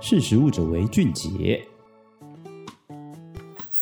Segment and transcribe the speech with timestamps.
[0.00, 1.60] 识食物者为俊杰。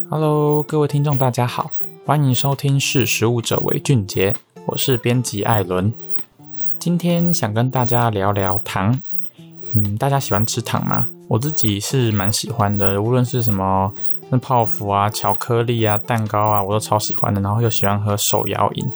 [0.09, 1.73] Hello，各位听众，大家好，
[2.07, 4.33] 欢迎收听《识食物者为俊杰》，
[4.65, 5.93] 我是编辑艾伦。
[6.79, 8.99] 今天想跟大家聊聊糖。
[9.75, 11.07] 嗯，大家喜欢吃糖吗？
[11.29, 13.93] 我自己是蛮喜欢的，无论是什么
[14.31, 17.43] 那泡芙啊、巧克力啊、蛋糕啊，我都超喜欢的。
[17.43, 18.91] 然后又喜欢喝手摇饮。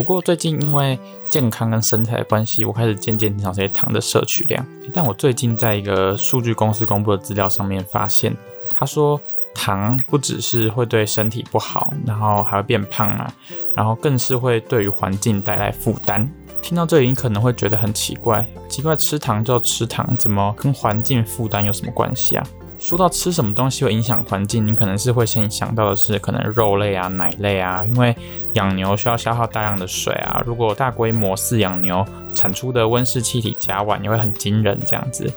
[0.00, 0.98] 不过最近因为
[1.28, 4.66] 健康跟身材的关系，我开始渐渐减少这些糖的摄取量。
[4.94, 8.34] 但我最近在一个数据公司公布的资料上面发现，
[8.74, 9.20] 他说。
[9.52, 13.34] 糖不只是会对身体不好，然后还会变胖啊，
[13.74, 16.26] 然后更是会对于环境带来负担。
[16.62, 22.46] 听到这里，你可能会觉得很奇怪，奇怪，吃糖就吃糖，怎么跟环境负担有什么关系啊？
[22.80, 28.16] 说到吃什么东西会影响环境，你可能是会先想到的是可能肉类啊、奶类啊，因为
[28.54, 30.42] 养牛需要消耗大量的水啊。
[30.46, 35.30] 如果大规模饲养牛，产出的温室气体甲烷也会很惊人，这样子。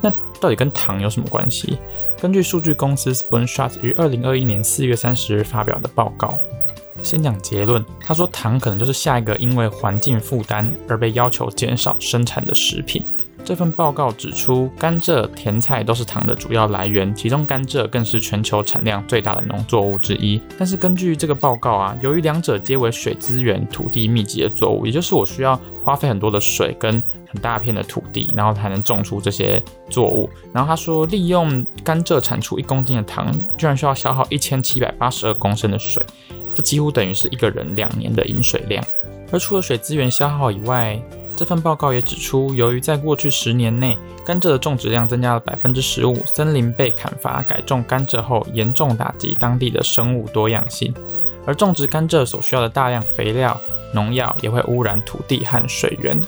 [0.00, 1.78] 那到底跟糖有什么关系？
[2.18, 6.38] 根据数据公司 Spoonshot 于二零二一年四月三十日发表的报告，
[7.02, 7.84] 先讲结论。
[8.00, 13.04] 他说，糖可能就是下一个因为环境负担而被要求减少生产的食品。
[13.46, 20.42] 这份报告指出，甘蔗、甜菜都是糖的主要来源，其中甘蔗更是全球产量最大的农作物之一。
[20.58, 30.28] 但是根据这个报告啊，由于两者皆为水资源、土地密集的作物，也就是我需要花费很多的水跟很大片的土地，然后才能种出这些作物。
[30.52, 36.04] 然后他说，利用甘蔗产出一公斤的糖，居然需要消耗一千七百八十二公升的水，
[36.52, 38.84] 这几乎等于是一个人两年的饮水量。
[39.30, 41.00] 而除了水资源消耗以外，
[41.36, 50.94] 这份报告也指出，由于在过去十年内，甘蔗的种植量增加了百分之十五，森林被砍伐改种甘蔗后，严重打击当地的生物多样性。
[51.44, 53.60] 而种植甘蔗所需要的大量肥料、
[53.92, 56.18] 农药也会污染土地和水源。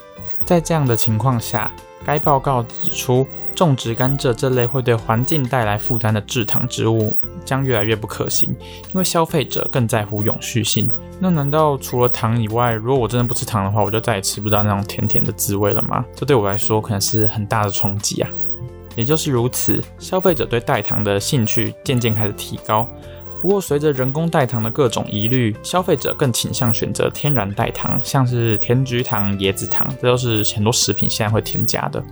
[0.44, 1.72] 在这样的情况下，
[2.04, 7.16] 该报告指出，种植甘蔗这类会对环境带来负担的制糖植物
[7.48, 8.50] 将越来越不可行，
[8.92, 10.90] 因为消费者更在乎永续性。
[11.18, 16.04] 那难道除了糖以外，如果我真的不吃糖的话，我就再也吃不到那种甜甜的滋味了吗？
[16.14, 18.30] 这对我来说可能是很大的冲击啊！
[18.94, 22.86] 也就是如此，消费者对代糖的兴趣渐渐开始提高。
[23.40, 32.02] 不过，随着人工代糖的各种疑虑，消费者更倾向选择天然代糖，像是甜菊糖、椰子糖，这都是很多食品现在会添加的。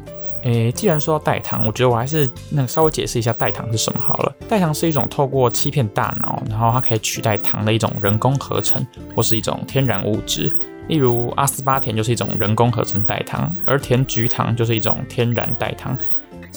[0.46, 4.32] 诶，既然说到代糖，我觉得我还是那个稍微解释一下代糖是什么好了。
[4.48, 10.52] 代糖是一种透过欺骗大脑，然后它可以取代糖的一种人工合成，或是一种天然物质。
[10.86, 15.98] 例如阿斯巴甜就是一种人工合成代糖，而甜菊糖就是一种天然代糖。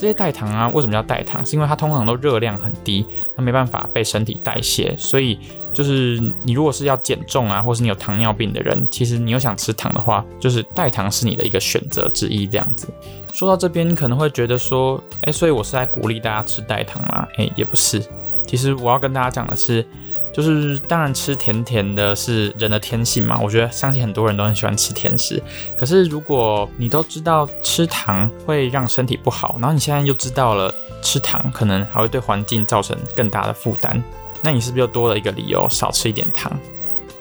[0.00, 1.44] 这些代糖啊，为什么叫代糖？
[1.44, 3.04] 是因为它通常都热量很低，
[3.36, 5.38] 它没办法被身体代谢，所以
[5.74, 12.46] 就是你如果是要减重啊，或是你有糖尿病的人，其实你又想吃糖的话，就是代糖是你的一个选择之一。
[12.46, 12.88] 这样子
[13.30, 17.28] 说到这边，你可能会觉得说，哎，所以我是在鼓励大家吃代糖吗？
[17.36, 18.02] 哎，也不是。
[18.46, 19.86] 其实我要跟大家讲的是。
[20.32, 25.42] 就是当然吃甜甜的是人的天性嘛，我觉得相信很多人都很喜欢吃甜食。
[25.76, 34.00] 可是如果你都知道吃糖会让身体不好，然后你现在又知道了吃糖可能还会对环境造成更大的负担，
[34.40, 36.52] 那你是不是又多了一个理由少吃一点糖？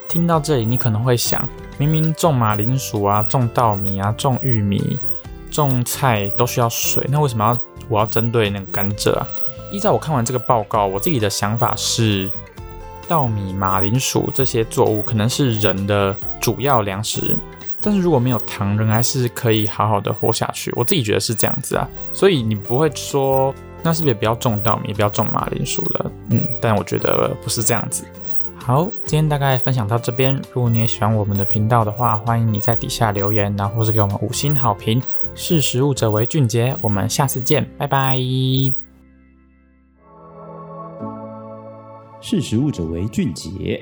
[0.08, 1.48] 听到这里，你可能会想，
[1.80, 5.00] 明明种马铃薯啊、种稻米啊、种玉米、
[5.50, 9.28] 种菜都需要水，那为什么要我要针对那个甘蔗啊？
[9.72, 12.30] 依照我看完这个报告，我自己的想法是。
[13.10, 17.36] 稻米、马铃薯这些作物可能是人的主要粮食，
[17.82, 20.72] 但是如果没有糖，人还是可以好好的活下去。
[20.76, 26.12] 我自己觉得是这样子啊，所以你不会说那是不是也不要种稻米，也不要种马铃薯了？
[26.30, 28.06] 嗯，但我觉得不是这样子。
[28.56, 30.36] 好，今天大概分享到这边。
[30.54, 35.02] 如果你也喜欢我们的频道的话，欢迎你在底下留言，然后或是给我们五星好评。
[35.34, 38.89] 识食物者为俊杰，我们下次见，拜拜。
[42.22, 43.82] 识时务者为俊杰。